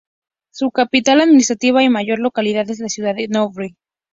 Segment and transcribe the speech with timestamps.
[0.51, 3.73] Su capital administrativa y mayor localidad es la ciudad de Nyborg.